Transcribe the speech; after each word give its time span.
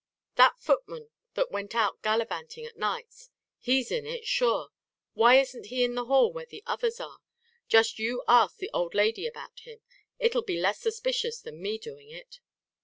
"That 0.33 0.57
footman 0.59 1.09
that 1.35 1.51
went 1.51 1.75
out 1.75 2.01
gallavantin' 2.01 2.65
at 2.65 2.75
nights. 2.75 3.29
He's 3.59 3.91
in 3.91 4.07
it, 4.07 4.25
sure. 4.25 4.69
Why 5.13 5.35
isn't 5.39 5.67
he 5.67 5.83
in 5.83 5.93
the 5.93 6.05
hall 6.05 6.33
where 6.33 6.47
the 6.47 6.63
others 6.65 6.99
are? 6.99 7.19
Just 7.67 7.99
you 7.99 8.23
ask 8.27 8.57
the 8.57 8.71
old 8.73 8.95
lady 8.95 9.27
about 9.27 9.59
him. 9.59 9.81
It'll 10.17 10.41
be 10.41 10.59
less 10.59 10.79
suspicious 10.81 11.39
than 11.39 11.61
me 11.61 11.77
doing 11.77 12.09
it." 12.09 12.39